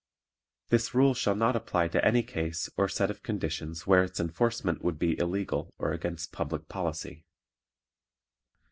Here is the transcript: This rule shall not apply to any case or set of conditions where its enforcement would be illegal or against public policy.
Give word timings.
This 0.69 0.95
rule 0.95 1.13
shall 1.13 1.35
not 1.35 1.55
apply 1.55 1.87
to 1.89 2.03
any 2.03 2.23
case 2.23 2.71
or 2.75 2.89
set 2.89 3.11
of 3.11 3.21
conditions 3.21 3.85
where 3.85 4.03
its 4.03 4.19
enforcement 4.19 4.83
would 4.83 4.97
be 4.97 5.15
illegal 5.19 5.75
or 5.77 5.91
against 5.93 6.31
public 6.31 6.67
policy. 6.67 7.23